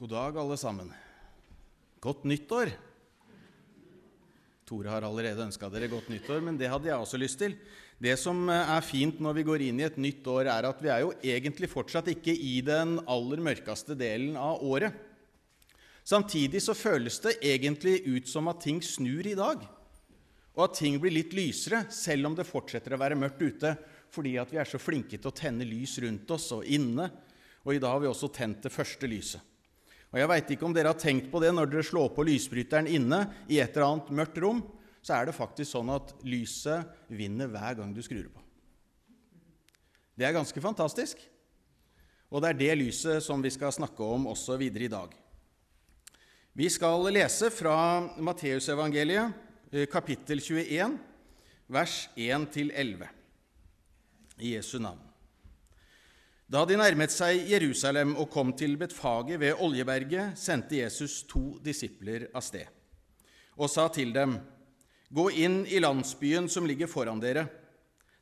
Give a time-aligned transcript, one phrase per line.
[0.00, 0.86] God dag, alle sammen.
[2.00, 2.70] Godt nyttår.
[4.64, 7.58] Tore har allerede ønska dere godt nyttår, men det hadde jeg også lyst til.
[8.00, 10.80] Det som eh, er fint når vi går inn i et nytt år, er at
[10.80, 14.96] vi er jo egentlig fortsatt ikke i den aller mørkeste delen av året.
[16.00, 19.68] Samtidig så føles det egentlig ut som at ting snur i dag,
[20.56, 23.76] og at ting blir litt lysere, selv om det fortsetter å være mørkt ute,
[24.08, 27.12] fordi at vi er så flinke til å tenne lys rundt oss og inne.
[27.68, 29.49] Og i dag har vi også tent det første lyset.
[30.10, 32.88] Og Jeg veit ikke om dere har tenkt på det når dere slår på lysbryteren
[32.90, 34.62] inne i et eller annet mørkt rom,
[35.00, 38.42] så er det faktisk sånn at lyset vinner hver gang du skrur på.
[40.18, 41.22] Det er ganske fantastisk.
[42.30, 45.14] Og det er det lyset som vi skal snakke om også videre i dag.
[46.54, 47.76] Vi skal lese fra
[48.18, 49.32] Matteusevangeliet,
[49.72, 50.98] eh, kapittel 21,
[51.70, 53.08] vers 1-11,
[54.38, 55.09] i Jesu navn.
[56.50, 62.26] Da de nærmet seg Jerusalem og kom til Betfaget ved Oljeberget, sendte Jesus to disipler
[62.34, 62.66] av sted
[63.60, 64.40] og sa til dem:"
[65.10, 67.48] Gå inn i landsbyen som ligger foran dere.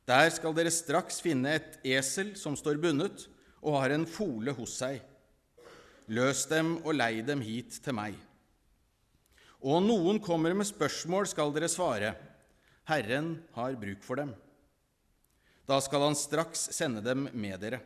[0.08, 3.26] Der skal dere straks finne et esel som står bundet
[3.60, 5.02] og har en fole hos seg.
[6.08, 8.14] Løs dem og lei dem hit til meg.
[9.60, 12.14] Og noen kommer med spørsmål, skal dere svare.
[12.88, 14.32] Herren har bruk for dem.
[15.68, 17.84] Da skal han straks sende dem med dere.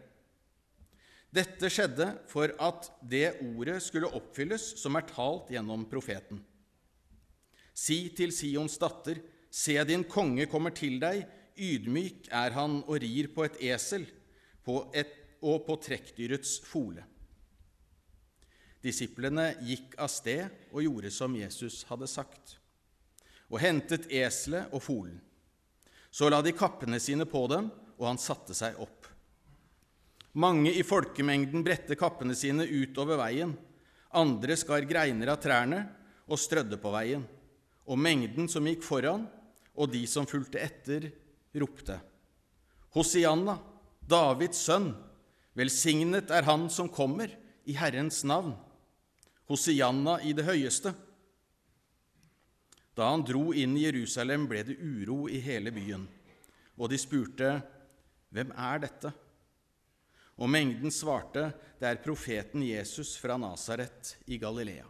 [1.33, 6.43] Dette skjedde for at det ordet skulle oppfylles som er talt gjennom profeten.
[7.73, 11.25] Si til Sions datter, se din konge kommer til deg,
[11.57, 14.05] ydmyk er han og rir på et esel
[14.65, 17.03] på et, og på trekkdyrets fole.
[18.83, 22.57] Disiplene gikk av sted og gjorde som Jesus hadde sagt,
[23.51, 25.19] og hentet eselet og folen.
[26.15, 29.02] Så la de kappene sine på dem, og han satte seg opp.
[30.33, 33.53] Mange i folkemengden bredte kappene sine utover veien.
[34.17, 35.83] Andre skar greiner av trærne
[36.25, 37.27] og strødde på veien.
[37.85, 39.27] Og mengden som gikk foran,
[39.77, 41.11] og de som fulgte etter,
[41.61, 41.99] ropte.
[42.97, 43.59] Hosianna,
[44.01, 44.93] Davids sønn,
[45.57, 47.29] velsignet er han som kommer,
[47.69, 48.57] i Herrens navn.
[49.47, 50.91] Hosianna i det høyeste.
[52.97, 56.09] Da han dro inn i Jerusalem, ble det uro i hele byen,
[56.77, 57.61] og de spurte,
[58.33, 59.13] Hvem er dette?
[60.41, 61.51] Og mengden svarte,
[61.81, 64.87] det er profeten Jesus fra Nasaret i Galilea.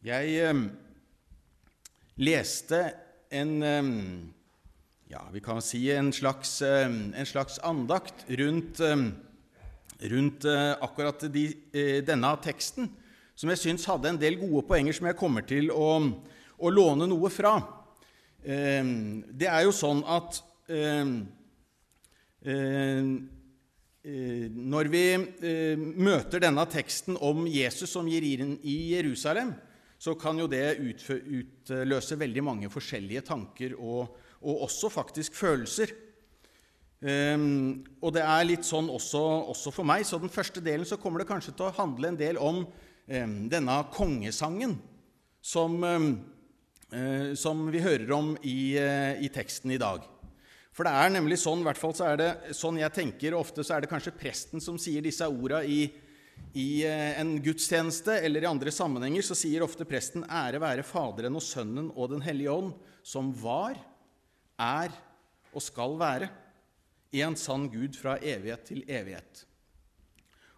[0.00, 0.60] Jeg eh,
[2.24, 2.78] leste
[3.28, 3.88] en eh,
[5.12, 8.80] ja, vi kan si en slags, eh, en slags andakt rundt,
[10.00, 10.46] rundt
[10.80, 11.44] akkurat de,
[12.00, 12.88] denne teksten
[13.40, 15.94] som jeg syns hadde en del gode poenger som jeg kommer til å,
[16.60, 17.54] å låne noe fra.
[18.44, 18.84] Eh,
[19.32, 21.14] det er jo sånn at ehm,
[22.44, 23.14] ehm,
[24.04, 29.54] eh, når vi eh, møter denne teksten om Jesus som gir inn i Jerusalem,
[30.00, 35.92] så kan jo det utløse veldig mange forskjellige tanker og, og også faktisk følelser.
[37.00, 39.20] Um, og det er litt sånn også,
[39.52, 40.04] også, for meg.
[40.04, 42.62] Så den første delen så kommer det kanskje til å handle en del om
[43.10, 44.76] denne kongesangen
[45.42, 50.04] som, eh, som, vi hører om i, eh, i, teksten i dag.
[50.70, 53.64] For det er nemlig sånn, i hvert fall så er det sånn jeg tenker, ofte
[53.66, 55.82] så er det kanskje presten som sier disse orda i,
[56.54, 61.36] i eh, en gudstjeneste eller i andre sammenhenger, så sier ofte presten 'Ære være Faderen
[61.36, 63.74] og Sønnen og Den hellige ånd', som var,
[64.60, 64.94] er
[65.50, 66.30] og skal være
[67.18, 69.49] en sann Gud fra evighet til evighet.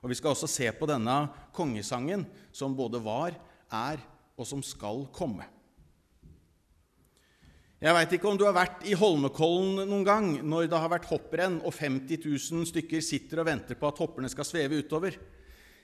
[0.03, 1.17] Og Vi skal også se på denne
[1.55, 3.37] kongesangen som både var,
[3.71, 4.03] er
[4.37, 5.47] og som skal komme.
[7.83, 11.09] Jeg veit ikke om du har vært i Holmenkollen noen gang når det har vært
[11.11, 15.17] hopprenn og 50 000 stykker sitter og venter på at hopperne skal sveve utover.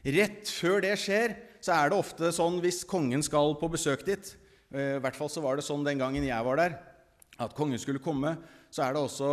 [0.07, 4.31] Rett før det skjer, så er det ofte sånn hvis kongen skal på besøk dit
[4.71, 6.77] eh, I hvert fall så var det sånn den gangen jeg var der,
[7.35, 8.37] at kongen skulle komme.
[8.71, 9.33] Så er det også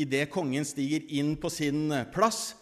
[0.00, 2.54] idet kongen stiger inn på sin plass,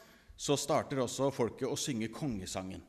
[0.44, 2.82] så starter også folket å synge kongesangen.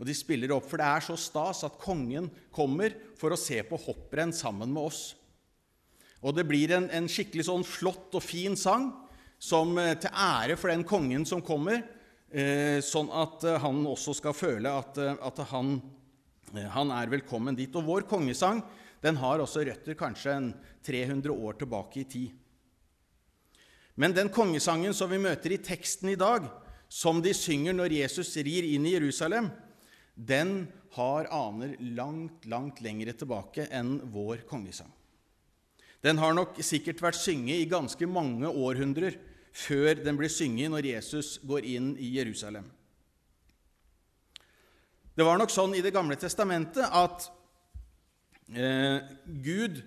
[0.00, 3.60] Og De spiller opp, for det er så stas at kongen kommer for å se
[3.66, 5.02] på hopprenn sammen med oss.
[6.24, 8.88] Og det blir en, en, skikkelig sånn flott og fin sang
[9.38, 11.82] som eh, til ære for den kongen som kommer,
[12.32, 15.76] eh, sånn at eh, han også skal føle at, at han,
[16.54, 17.76] han, er velkommen dit.
[17.76, 18.64] Og vår kongesang
[19.04, 20.48] den har også røtter kanskje en
[20.86, 22.43] 300 år tilbake i tid.
[23.94, 26.48] Men den kongesangen som vi møter i teksten i dag,
[26.90, 29.50] som de synger når Jesus rir inn i Jerusalem,
[30.14, 34.90] den har aner langt, langt lengre tilbake enn vår kongesang.
[36.04, 39.16] Den har nok sikkert vært synget i ganske mange århundrer
[39.54, 42.66] før den blir synget når Jesus går inn i Jerusalem.
[45.14, 47.28] Det var nok sånn i Det gamle testamentet at
[48.50, 49.78] eh, Gud,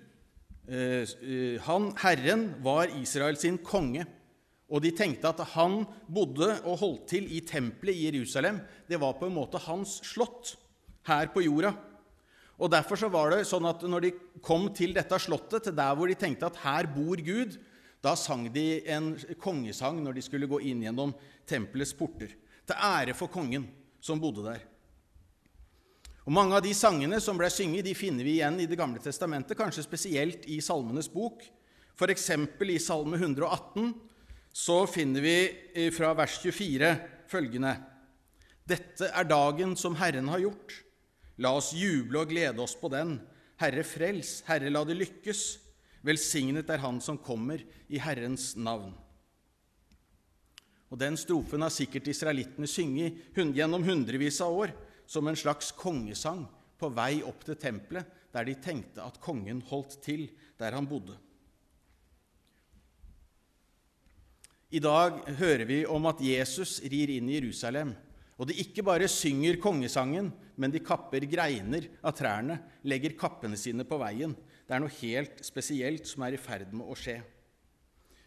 [0.68, 4.04] han, Herren, var Israel sin konge.
[4.68, 5.80] Og de tenkte at han
[6.12, 8.60] bodde og holdt til i tempelet i Jerusalem.
[8.88, 10.58] Det var på en måte hans slott
[11.08, 11.72] her på jorda.
[12.58, 14.12] Og Derfor så var det sånn at når de
[14.44, 17.56] kom til dette slottet, til der hvor de tenkte at her bor Gud,
[18.02, 21.14] da sang de en kongesang når de skulle gå inn gjennom
[21.48, 22.34] tempelets porter.
[22.68, 23.64] Til ære for kongen
[24.02, 24.66] som bodde der.
[26.28, 29.00] Og Mange av de sangene som ble synget, de finner vi igjen i Det gamle
[29.00, 31.40] testamentet, kanskje spesielt i Salmenes bok.
[31.96, 32.26] F.eks.
[32.68, 33.94] i Salme 118
[34.52, 36.90] så finner vi fra vers 24
[37.32, 37.72] følgende.:
[38.68, 40.74] Dette er dagen som Herren har gjort.
[41.40, 43.14] La oss juble og glede oss på den.
[43.56, 44.42] Herre, frels.
[44.44, 45.46] Herre, la det lykkes.
[46.04, 48.92] Velsignet er Han som kommer i Herrens navn.
[50.92, 54.76] Og Den strofen har sikkert israelittene synget gjennom hundrevis av år
[55.08, 56.44] som en slags kongesang
[56.78, 60.28] på vei opp til tempelet, der de tenkte at kongen holdt til
[60.60, 61.16] der han bodde.
[64.68, 67.94] I dag hører vi om at Jesus rir inn i Jerusalem,
[68.36, 70.28] og de ikke bare synger kongesangen,
[70.60, 74.36] men de kapper greiner av trærne, legger kappene sine på veien.
[74.68, 77.16] Det er noe helt spesielt som er i ferd med å skje.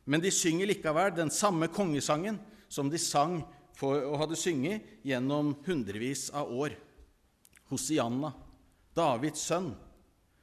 [0.10, 2.42] Men de synger likevel den samme kongesangen
[2.72, 3.44] som de sang
[3.82, 6.76] for og hadde synget gjennom hundrevis av år.
[7.72, 8.30] Hosianna,
[8.94, 9.72] Davids sønn,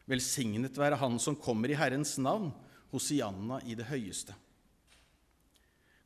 [0.09, 2.51] velsignet være Han som kommer i Herrens navn,
[2.91, 4.35] Hosianna i det høyeste.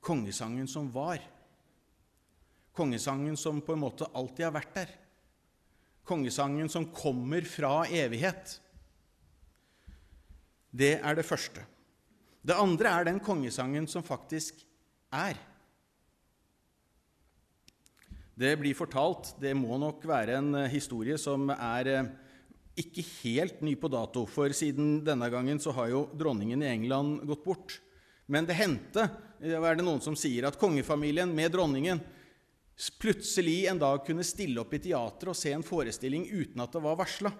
[0.02, 1.22] Kongesangen som var.
[2.74, 4.90] Kongesangen som på en måte alltid har vært der.
[6.02, 8.56] Kongesangen som kommer fra evighet.
[10.74, 11.62] Det er det første.
[12.42, 14.64] Det andre er den kongesangen som faktisk
[15.14, 15.38] er.
[18.42, 22.10] Det blir fortalt Det må nok være en eh, historie som er eh,
[22.82, 27.20] ikke helt ny på dato, for siden denne gangen så har jo dronningen i England
[27.28, 27.74] gått bort.
[28.32, 29.04] Men det hendte,
[29.44, 32.00] er det noen som sier, at kongefamilien med dronningen
[32.98, 36.82] plutselig en dag kunne stille opp i teatret og se en forestilling uten at det
[36.82, 37.30] var varsla.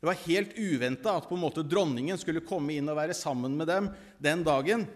[0.00, 3.52] Det var helt uventa at på en måte dronningen skulle komme inn og være sammen
[3.60, 4.88] med dem den dagen.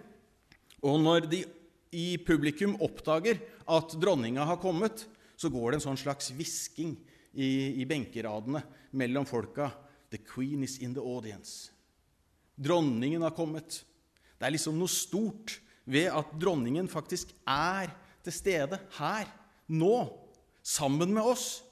[0.81, 1.45] Og når de
[1.91, 3.41] i publikum oppdager
[3.71, 5.07] at dronninga har kommet,
[5.37, 6.95] så går det en sånn slags hvisking
[7.33, 8.63] i, i benkeradene
[8.99, 9.71] mellom folka.
[10.11, 11.71] The queen is in the audience.
[12.61, 13.83] Dronningen har kommet.
[14.39, 15.59] Det er liksom noe stort
[15.91, 17.91] ved at dronningen faktisk er
[18.25, 19.29] til stede her,
[19.71, 19.97] nå,
[20.63, 21.63] sammen med oss.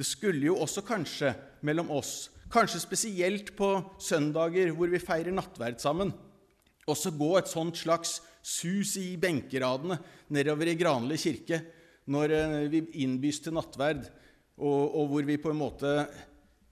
[0.00, 1.34] Det skulle jo også kanskje
[1.66, 6.14] mellom oss, kanskje spesielt på søndager hvor vi feirer nattverd sammen,
[6.88, 9.98] også gå et sånt slags sus i benkeradene
[10.32, 11.60] nedover i Granli kirke
[12.10, 14.06] når eh, vi innbys til nattverd,
[14.60, 15.90] og, og, hvor vi på en måte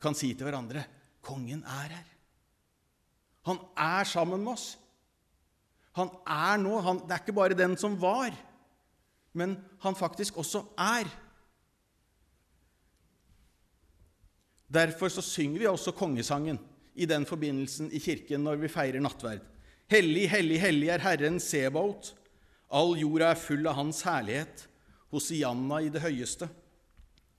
[0.00, 0.84] kan si til hverandre
[1.28, 2.04] Kongen er her.
[3.48, 4.66] Han er sammen med oss.
[5.98, 6.78] Han er nå.
[6.86, 8.32] Han, det er ikke bare den som var,
[9.36, 11.10] men han faktisk også er.
[14.72, 16.60] Derfor så synger vi også kongesangen
[16.94, 19.44] i den forbindelsen i kirken når vi feirer nattverd.
[19.88, 22.10] Hellig, hellig, hellig er Herren Sebaot.
[22.68, 24.66] All jorda er full av Hans herlighet.
[25.08, 26.48] Hosianna i det høyeste.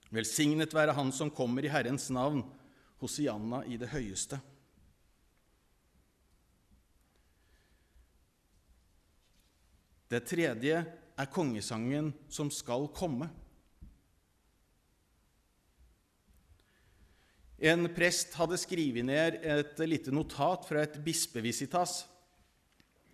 [0.10, 2.42] Velsignet være Han som kommer i Herrens navn.
[3.04, 4.42] Hosianna i det høyeste.
[10.10, 13.30] Det tredje er kongesangen som skal komme.
[17.62, 22.08] En prest hadde skrevet ned et lite notat fra et bispevisitas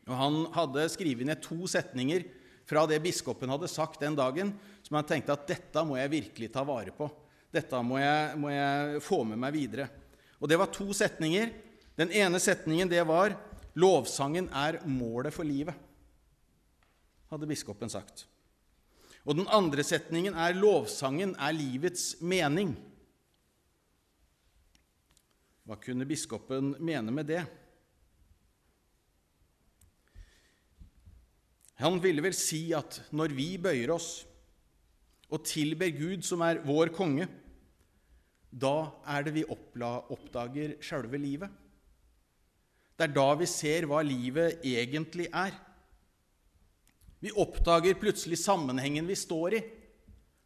[0.06, 2.26] og Han hadde skrevet ned to setninger
[2.66, 4.54] fra det biskopen hadde sagt den dagen,
[4.86, 7.08] som han tenkte at dette må jeg virkelig ta vare på.
[7.54, 9.88] Dette må jeg, må jeg få med meg videre.
[10.42, 11.54] Og Det var to setninger.
[11.96, 13.38] Den ene setningen det var
[13.76, 15.76] 'Lovsangen er målet for livet',
[17.28, 18.26] hadde biskopen sagt.
[19.26, 22.76] Og den andre setningen er 'Lovsangen er livets mening'.
[25.66, 27.46] Hva kunne biskopen mene med det?
[31.82, 34.24] Han ville vel si at når vi bøyer oss
[35.34, 37.28] og tilber Gud, som er vår konge,
[38.56, 41.52] da er det vi oppdager sjølve livet.
[42.96, 45.52] Det er da vi ser hva livet egentlig er.
[47.20, 49.62] Vi oppdager plutselig sammenhengen vi står i,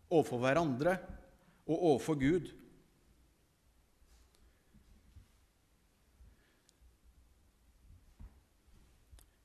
[0.09, 0.95] overfor hverandre
[1.69, 2.49] og overfor Gud.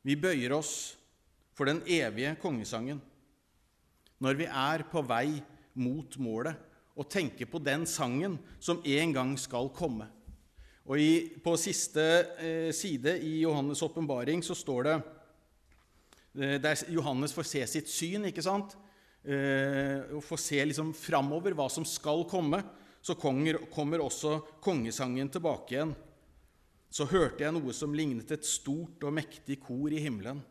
[0.04, 0.74] Vi bøyer oss
[1.54, 3.00] for den evige kongesangen
[4.22, 5.40] når vi er på vei
[5.80, 6.58] mot målet
[6.94, 10.06] og tenker på den sangen som en gang skal komme.
[10.84, 12.04] Og i, På siste
[12.38, 14.96] eh, side i Johannes' åpenbaring står det
[16.38, 18.76] eh, Der Johannes får se sitt syn, ikke sant?
[19.24, 22.60] Eh, og får se liksom framover hva som skal komme.
[23.04, 25.94] Så konger, kommer også kongesangen tilbake igjen.
[26.92, 30.44] Så hørte jeg noe som lignet et stort og mektig kor i himmelen.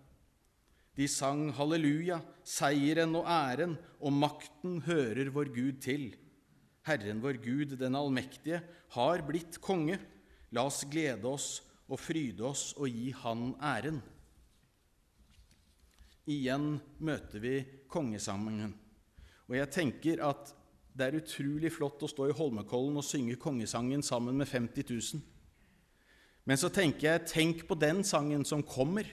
[0.94, 6.12] De sang halleluja, seieren og æren og makten hører vår Gud til.
[6.86, 8.60] Herren vår Gud, den allmektige,
[8.94, 9.98] har blitt konge.
[10.54, 14.02] La oss glede oss og fryde oss og gi Han æren.
[16.30, 17.56] Igjen møter vi
[17.90, 18.76] kongesangen.
[19.50, 20.54] Og jeg tenker at
[20.94, 25.24] det er utrolig flott å stå i Holmenkollen og synge kongesangen sammen med 50 000.
[26.46, 29.08] Men så tenker jeg, tenk på den sangen som kommer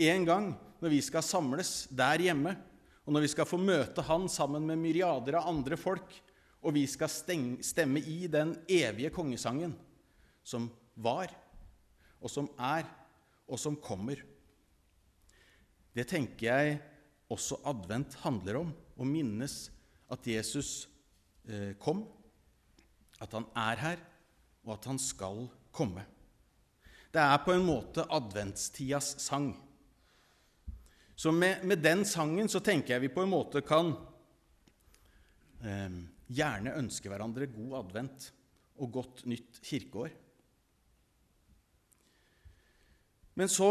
[0.00, 2.54] en gang når vi skal samles der hjemme,
[3.04, 6.12] og når vi skal få møte Han sammen med myriader av andre folk,
[6.60, 9.72] og vi skal stemme i den evige kongesangen
[10.44, 10.68] som
[11.00, 11.32] var,
[12.20, 12.84] og som er,
[13.48, 14.20] og som kommer.
[15.96, 16.78] Det tenker jeg
[17.32, 19.70] også advent handler om, å minnes
[20.12, 20.84] at Jesus
[21.48, 22.04] eh, kom,
[23.20, 24.02] at han er her,
[24.66, 26.04] og at han skal komme.
[27.10, 29.54] Det er på en måte adventstidas sang.
[31.20, 33.90] Så med, med, den sangen så tenker jeg vi på en måte kan
[35.60, 35.98] eh,
[36.32, 38.30] gjerne ønske hverandre god advent
[38.80, 40.14] og godt nytt kirkeår.
[43.36, 43.68] Men så,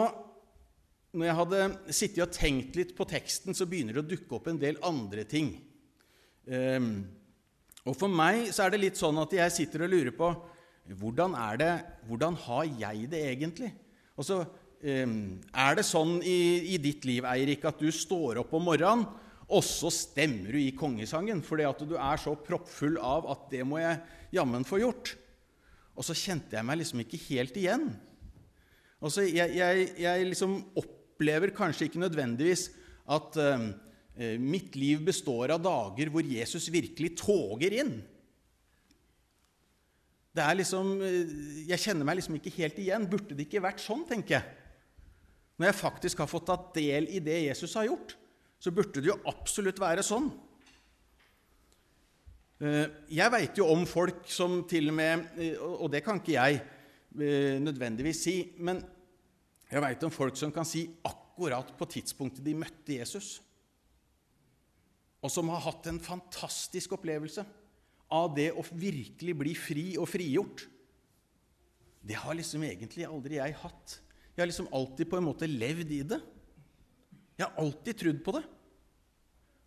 [1.17, 4.53] når jeg hadde sittet og tenkt litt på teksten, så begynner det å dukke opp
[4.53, 5.55] en del andre ting.
[6.45, 6.79] Eh,
[7.81, 10.33] og for meg så er det litt sånn at jeg sitter og lurer på
[11.01, 11.75] hvordan, er det,
[12.05, 13.73] hvordan har jeg det egentlig?
[14.21, 18.53] Og så Ehm, er det sånn i, i, ditt liv, Eirik, at du står opp
[18.55, 19.07] om morgenen,
[19.49, 23.63] og så stemmer du i kongesangen fordi at du er så proppfull av at det
[23.65, 23.97] må jeg
[24.37, 25.15] jammen få gjort?
[25.97, 27.89] Og så kjente jeg meg liksom ikke helt igjen.
[29.01, 32.69] Altså, jeg, jeg, jeg liksom opplever kanskje ikke nødvendigvis
[33.09, 33.65] at uh,
[34.39, 37.97] mitt liv består av dager hvor Jesus virkelig toger inn.
[40.29, 41.31] Det er liksom, eh,
[41.67, 43.07] Jeg kjenner meg liksom ikke helt igjen.
[43.09, 44.58] Burde det ikke vært sånn, tenker jeg
[45.59, 48.15] når jeg faktisk har fått tatt del i det Jesus har gjort,
[48.59, 50.29] så burde det jo absolutt være sånn.
[52.63, 52.85] Eh,
[53.19, 56.57] jeg veit jo om folk som til og med eh, Og det kan ikke jeg
[56.59, 58.81] eh, nødvendigvis si, men
[59.69, 63.37] jeg veit om folk som kan si akkurat på tidspunktet de møtte Jesus,
[65.23, 67.45] og som har hatt en fantastisk opplevelse
[68.15, 70.65] av det å virkelig bli fri og frigjort.
[72.01, 73.99] Det har liksom egentlig aldri jeg hatt.
[74.39, 76.17] Jeg har liksom alltid på en måte levd i det.
[77.35, 78.41] Jeg har alltid trodd på det.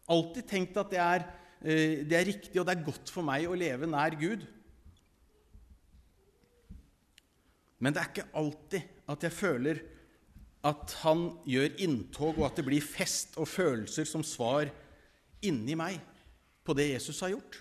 [0.08, 1.26] Alltid tenkt at det er,
[1.60, 4.46] eh, det er riktig og det er godt for meg å leve nær Gud.
[7.84, 9.82] Men det er ikke alltid at jeg føler
[10.64, 14.72] at han gjør inntog, og at det blir fest og følelser som svar
[15.44, 16.00] inni meg
[16.64, 17.60] på det Jesus har gjort.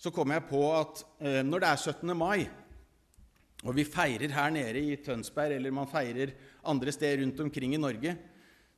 [0.00, 2.16] Så kommer jeg på at eh, når det er 17.
[2.16, 2.48] mai
[3.62, 6.34] og vi feirer her nede i Tønsberg, eller man feirer
[6.66, 8.16] andre steder rundt omkring i Norge.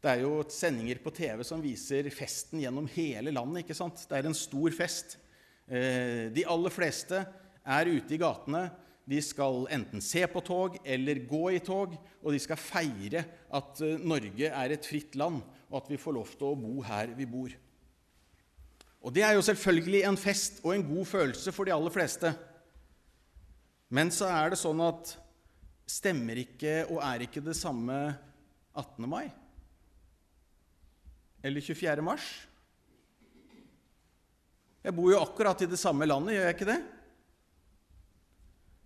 [0.04, 3.62] Det er jo sendinger på TV som viser festen gjennom hele landet.
[3.62, 4.04] ikke sant?
[4.04, 5.16] Det er en stor fest.
[5.64, 7.22] Eh, de aller fleste
[7.64, 8.66] er ute i gatene.
[9.08, 13.80] De skal enten se på tog eller gå i tog, og de skal feire at
[13.84, 15.40] eh, Norge er et fritt land,
[15.72, 17.56] og at vi får lov til å bo her vi bor.
[19.04, 22.30] Og Det er jo selvfølgelig en fest og en god følelse for de aller fleste.
[23.94, 25.12] Men så er det sånn at
[25.86, 27.94] stemmer ikke og er ikke det samme
[28.74, 29.06] 18.
[29.06, 29.28] mai?
[31.44, 32.02] Eller 24.
[32.02, 32.26] mars?
[34.84, 36.80] Jeg bor jo akkurat i det samme landet, gjør jeg ikke det?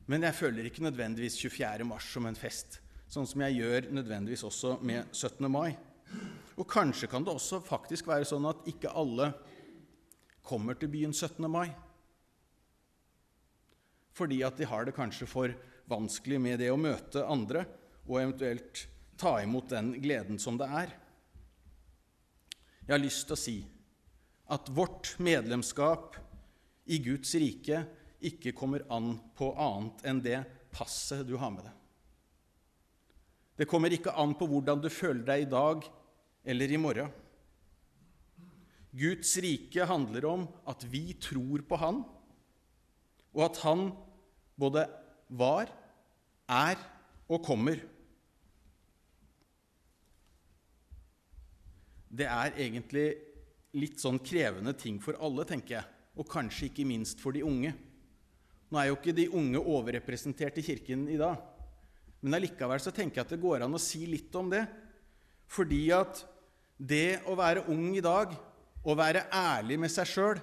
[0.09, 1.89] Men jeg føler ikke nødvendigvis 24.
[1.89, 5.49] mars som en fest, sånn som jeg gjør nødvendigvis også med 17.
[5.49, 5.73] mai.
[6.59, 9.33] Og kanskje kan det også faktisk være sånn at ikke alle
[10.45, 11.49] kommer til byen 17.
[11.49, 11.71] mai
[14.19, 15.55] fordi at de har det kanskje for
[15.89, 17.65] vanskelig med det å møte andre
[18.09, 18.85] og eventuelt
[19.19, 20.93] ta imot den gleden som det er.
[22.87, 23.57] Jeg har lyst til å si
[24.49, 26.17] at vårt medlemskap
[26.89, 27.83] i Guds rike
[28.25, 30.41] ikke kommer an på annet enn det
[30.75, 31.75] passet du har med deg.
[33.59, 35.87] Det kommer ikke an på hvordan du føler deg i dag
[36.49, 37.11] eller i morgen.
[38.99, 42.01] Guds rike handler om at vi tror på Han,
[43.37, 43.91] og at Han
[44.59, 44.85] både
[45.29, 45.71] var,
[46.49, 46.81] er
[47.29, 47.81] og kommer.
[52.09, 53.09] Det er egentlig
[53.79, 55.87] litt sånn krevende ting for alle, tenker jeg,
[56.19, 57.75] og kanskje ikke minst for de unge.
[58.69, 61.39] Nå er jo ikke de unge overrepresentert i Kirken i dag,
[62.21, 64.65] men allikevel så tenker jeg at det går an å si litt om det.
[65.49, 66.25] Fordi at
[66.77, 68.35] det å være ung i dag,
[68.83, 70.41] å være ærlig med seg sjøl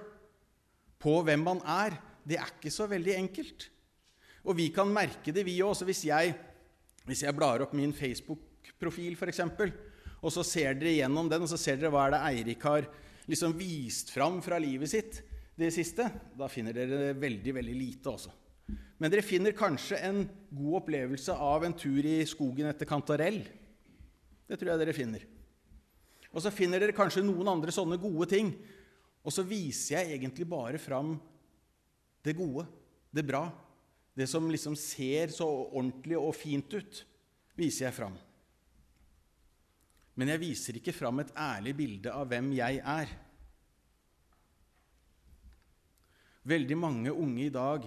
[1.02, 3.68] på hvem man er, det er ikke så veldig enkelt.
[4.46, 5.74] Og vi kan merke det, vi òg.
[5.88, 6.04] Hvis,
[7.06, 9.42] hvis jeg blar opp min Facebook-profil, f.eks.,
[10.22, 12.86] og så ser dere gjennom den, og så ser dere hva er det Eirik har
[13.26, 15.20] liksom vist fram fra livet sitt
[15.56, 16.04] det siste,
[16.36, 18.32] da finner dere veldig, veldig lite også.
[19.00, 23.42] Men dere finner kanskje en god opplevelse av en tur i skogen etter kantarell.
[24.46, 25.24] Det tror jeg dere finner.
[26.32, 28.52] Og så finner dere kanskje noen andre sånne gode ting.
[29.24, 31.14] Og så viser jeg egentlig bare fram
[32.24, 32.66] det gode,
[33.14, 33.46] det bra.
[34.16, 37.02] Det som liksom ser så ordentlig og fint ut,
[37.56, 38.16] viser jeg fram.
[40.16, 43.12] Men jeg viser ikke fram et ærlig bilde av hvem jeg er.
[46.48, 47.84] Veldig mange unge i dag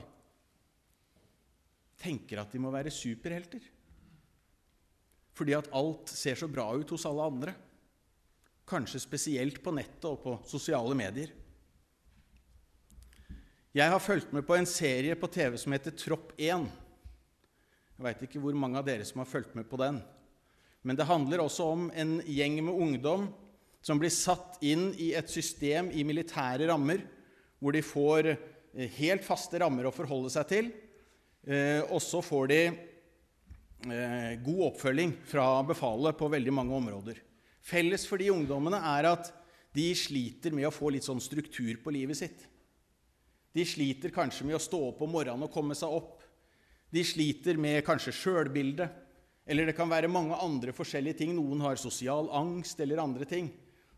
[2.00, 3.64] tenker at de må være superhelter.
[5.34, 7.56] Fordi at alt ser så bra ut hos alle andre.
[8.70, 11.32] Kanskje spesielt på nettet og på sosiale medier.
[13.70, 16.64] Jeg har fulgt med på en serie på TV som heter Tropp 1.
[17.94, 20.00] Jeg veit ikke hvor mange av dere som har fulgt med på den.
[20.82, 23.28] Men det handler også om en gjeng med ungdom
[23.86, 27.06] som blir satt inn i et system i militære rammer,
[27.62, 30.74] hvor de får eh, helt faste rammer å forholde seg til.
[31.46, 37.22] Eh, og så får de eh, god oppfølging fra befalet på veldig mange områder.
[37.62, 39.36] Felles for de ungdommene er at
[39.78, 42.50] de sliter med å få litt sånn struktur på livet sitt.
[43.60, 46.22] De sliter kanskje med å stå opp om morgenen og komme seg opp.
[46.90, 48.94] De sliter med kanskje sjølbildet.
[49.50, 51.34] Eller det kan være mange andre forskjellige ting.
[51.36, 53.50] Noen har sosial angst eller andre ting.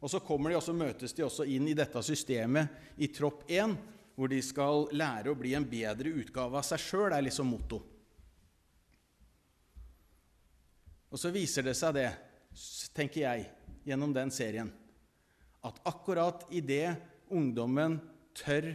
[0.02, 3.44] Og så kommer de, og så møtes de også inn i dette systemet i tropp
[3.52, 3.76] 1,
[4.18, 7.82] hvor de skal lære å bli en bedre utgave av seg sjøl, er liksom motto.
[11.12, 12.08] Og så viser det seg det,
[12.96, 13.46] tenker jeg,
[13.86, 14.72] gjennom den serien,
[15.62, 16.96] at akkurat idet
[17.30, 18.00] ungdommen
[18.38, 18.72] tør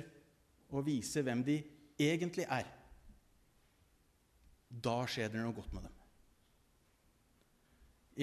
[0.70, 1.60] å vise hvem de
[2.00, 2.66] egentlig er,
[4.68, 5.92] da skjer det noe godt med dem.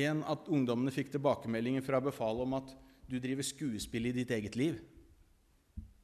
[0.04, 2.74] En at ungdommene fikk tilbakemeldinger fra befalet om at
[3.10, 4.80] du driver skuespill i ditt eget liv.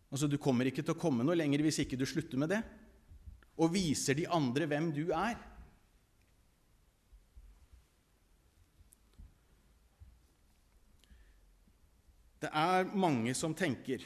[0.09, 2.61] Altså, Du kommer ikke til å komme noe lenger hvis ikke du slutter med det.
[3.59, 5.37] Og viser de andre hvem du er.
[12.39, 14.05] Det er mange som tenker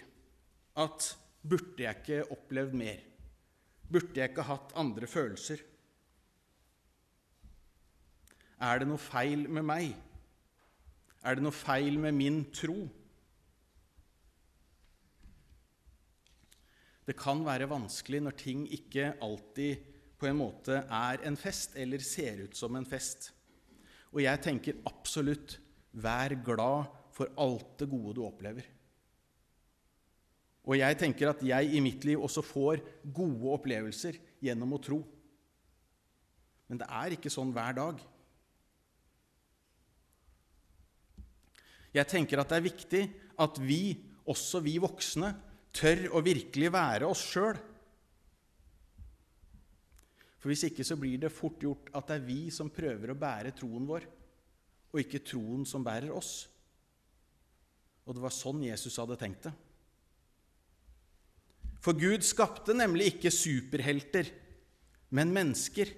[0.73, 1.11] at
[1.43, 3.03] burde jeg ikke opplevd mer?
[3.91, 5.61] Burde jeg ikke hatt andre følelser?
[8.63, 9.93] Er det noe feil med meg?
[11.23, 12.77] Er det noe feil med min tro?
[17.03, 22.03] Det kan være vanskelig når ting ikke alltid på en måte er en fest eller
[22.03, 23.33] ser ut som en fest.
[24.15, 25.57] Og jeg tenker absolutt
[25.91, 28.63] vær glad for alt det gode du opplever.
[30.63, 35.01] Og jeg tenker at jeg i mitt liv også får gode opplevelser gjennom å tro.
[36.71, 37.99] Men det er ikke sånn hver dag.
[41.93, 43.01] Jeg tenker at det er viktig
[43.43, 43.81] at vi,
[44.29, 45.33] også vi voksne,
[45.73, 47.59] tør å virkelig være oss sjøl.
[50.39, 53.19] For hvis ikke så blir det fort gjort at det er vi som prøver å
[53.19, 54.07] bære troen vår,
[54.93, 56.33] og ikke troen som bærer oss.
[58.03, 59.53] Og det var sånn Jesus hadde tenkt det.
[61.83, 64.29] For Gud skapte nemlig ikke superhelter,
[65.13, 65.91] men mennesker.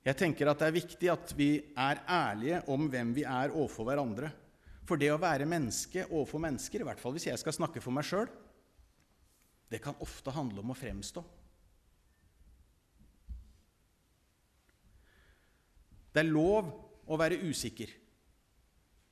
[0.00, 3.90] Jeg tenker at det er viktig at vi er ærlige om hvem vi er overfor
[3.90, 4.32] hverandre.
[4.88, 7.94] For det å være menneske overfor mennesker, i hvert fall hvis jeg skal snakke for
[7.94, 8.30] meg sjøl,
[9.70, 11.22] det kan ofte handle om å fremstå.
[16.10, 16.72] Det er lov
[17.06, 17.92] å være usikker.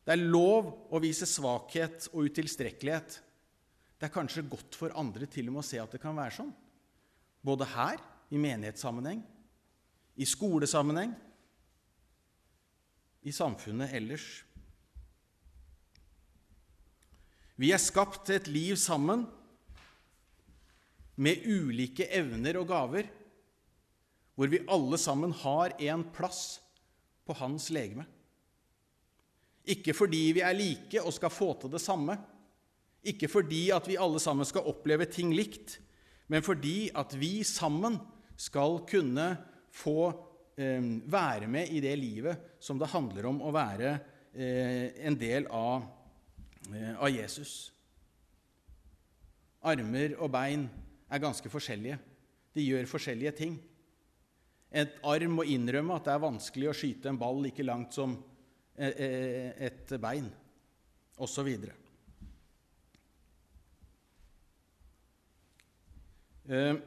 [0.09, 3.19] Det er lov å vise svakhet og utilstrekkelighet.
[4.01, 6.33] Det er kanskje godt for andre til og med å se at det kan være
[6.39, 6.55] sånn.
[7.45, 8.01] Både her,
[8.33, 9.21] i menighetssammenheng,
[10.17, 11.13] i skolesammenheng,
[13.29, 14.25] i samfunnet ellers.
[17.61, 19.29] Vi er skapt til et liv sammen
[21.21, 23.13] med ulike evner og gaver,
[24.41, 26.63] hvor vi alle sammen har en plass
[27.29, 28.09] på hans legeme.
[29.69, 32.17] Ikke fordi vi er like og skal få til det samme,
[33.09, 35.79] ikke fordi at vi alle sammen skal oppleve ting likt,
[36.29, 37.99] men fordi at vi sammen
[38.39, 39.29] skal kunne
[39.75, 40.09] få
[40.59, 43.95] eh, være med i det livet som det handler om å være
[44.35, 45.87] eh, en del av,
[46.73, 47.73] eh, av Jesus.
[49.69, 50.69] Armer og bein
[51.09, 51.99] er ganske forskjellige.
[52.55, 53.59] De gjør forskjellige ting.
[54.69, 58.19] Et arm må innrømme at det er vanskelig å skyte en ball like langt som
[58.79, 60.29] et bein,
[61.19, 61.49] osv.
[66.49, 66.79] Eh,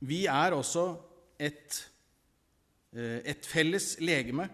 [0.00, 0.86] vi er også
[1.38, 1.76] et,
[2.96, 4.48] et felles legeme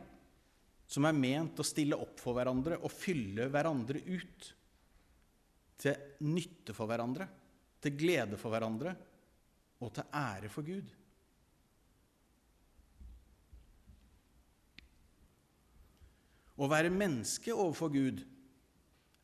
[0.87, 4.53] som er ment å stille opp for hverandre og fylle hverandre ut
[5.77, 7.27] til nytte for hverandre,
[7.83, 8.95] til glede for hverandre
[9.83, 10.93] og til ære for Gud.
[16.57, 18.23] Å være menneske overfor Gud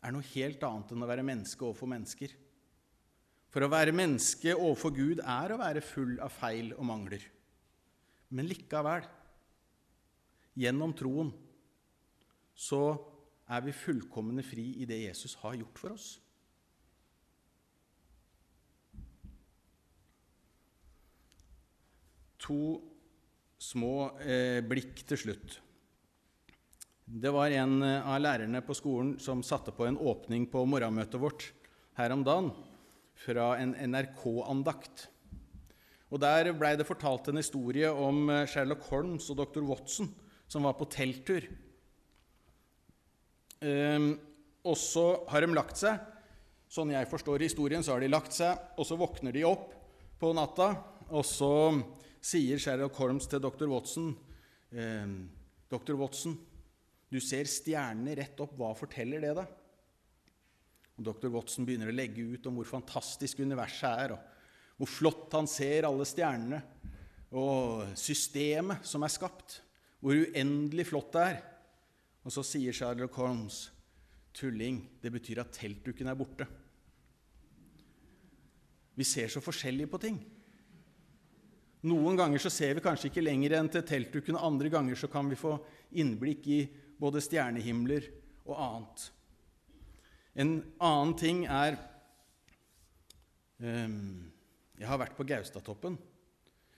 [0.03, 2.35] er noe helt annet enn å være menneske overfor mennesker.
[3.53, 7.25] For å være menneske overfor Gud er å være full av feil og mangler.
[8.33, 9.05] Men likevel,
[10.57, 11.33] gjennom troen,
[12.57, 12.83] så
[13.53, 16.09] er vi fullkomne fri i det Jesus har gjort for oss.
[22.43, 22.63] To
[23.63, 25.61] små eh, blikk til slutt.
[27.13, 31.21] Det var en eh, av lærerne på skolen som satte på en åpning på morgenmøtet
[31.21, 31.51] vårt
[31.99, 32.47] her om dagen
[33.21, 35.11] fra en NRK-andakt.
[36.09, 39.61] Og Der blei det fortalt en historie om eh, Sherlock Holmes og dr.
[39.61, 40.09] Watson
[40.49, 41.45] som var på telttur.
[43.61, 44.15] Um,
[44.65, 46.01] og så har de lagt seg.
[46.73, 49.69] Sånn jeg forstår historien, så har de lagt seg, og så våkner de opp
[50.21, 50.71] på natta,
[51.13, 51.53] og så
[52.25, 53.69] sier Sherlock Holmes til dr.
[53.69, 54.15] Watson
[54.73, 55.15] um,
[55.73, 55.95] Dr.
[56.01, 56.35] Watson,
[57.13, 58.55] du ser stjernene rett opp.
[58.57, 59.59] Hva forteller det deg?
[60.97, 61.29] Og Dr.
[61.33, 65.89] Watson begynner å legge ut om hvor fantastisk universet er, og hvor flott han ser
[65.89, 66.63] alle stjernene,
[67.33, 69.61] og systemet som er skapt,
[70.03, 71.39] hvor uendelig flott det er.
[72.23, 73.71] Og så sier Sherlock Holmes,
[74.33, 76.47] 'Tulling, det betyr at teltduken er borte'.
[78.97, 80.19] Vi ser så forskjellig på ting.
[81.89, 85.29] Noen ganger så ser vi kanskje ikke lenger enn til teltduken, andre ganger så kan
[85.29, 85.57] vi få
[85.99, 86.61] innblikk i
[87.03, 88.07] både stjernehimler
[88.47, 89.09] og annet.
[90.39, 91.77] En annen ting er
[93.59, 94.31] um,
[94.79, 95.99] Jeg har vært på Gaustatoppen.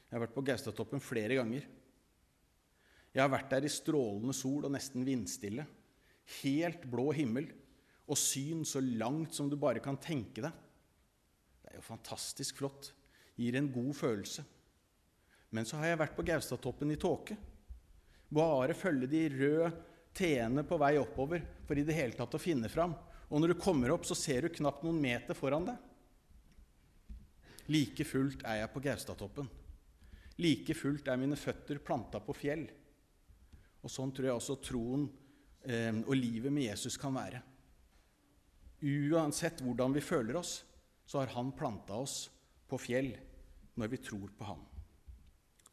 [0.08, 1.68] Jeg har vært på Gaustatoppen flere ganger.
[3.14, 5.64] Jeg har vært der i strålende sol og nesten vindstille.
[6.40, 7.46] Helt blå himmel
[8.10, 10.52] og syn så langt som du bare kan tenke deg.
[11.62, 12.90] Det er jo fantastisk flott.
[13.38, 14.44] Gir en god følelse.
[15.54, 17.36] Men så har jeg vært på Gaustatoppen i tåke.
[18.34, 19.72] Bare følge de røde
[20.14, 22.94] T-ene på vei oppover for i det hele tatt å finne fram.
[23.28, 25.78] Og når du kommer opp, så ser du knapt noen meter foran deg.
[27.72, 29.48] Like fullt er jeg på Gaustatoppen.
[30.42, 32.66] Like fullt er mine føtter planta på fjell.
[33.84, 35.08] Og sånn tror jeg også troen
[35.64, 37.40] eh, og livet med Jesus kan være.
[38.84, 40.58] Uansett hvordan vi føler oss,
[41.08, 42.28] så har han planta oss
[42.68, 43.12] på fjell
[43.80, 44.62] når vi tror på ham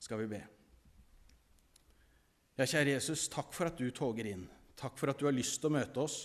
[0.02, 0.42] skal vi be.
[2.60, 4.44] Ja, kjære Jesus, takk for at du toger inn.
[4.76, 6.18] Takk for at du har lyst til å møte oss.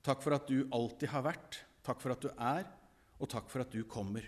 [0.00, 1.58] Takk for at du alltid har vært.
[1.84, 2.64] Takk for at du er,
[3.20, 4.24] og takk for at du kommer.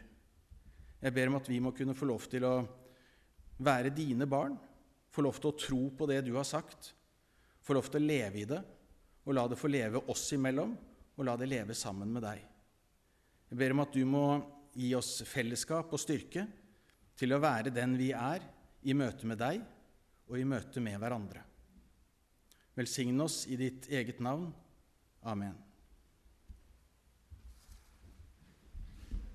[1.01, 2.53] Jeg ber om at vi må kunne få lov til å
[3.64, 4.59] være dine barn,
[5.12, 6.92] få lov til å tro på det du har sagt,
[7.64, 8.61] få lov til å leve i det,
[9.25, 10.73] og la det få leve oss imellom,
[11.16, 12.40] og la det leve sammen med deg.
[13.49, 14.27] Jeg ber om at du må
[14.77, 16.47] gi oss fellesskap og styrke
[17.16, 18.45] til å være den vi er,
[18.83, 19.62] i møte med deg
[20.28, 21.42] og i møte med hverandre.
[22.76, 24.48] Velsign oss i ditt eget navn.
[25.28, 25.56] Amen.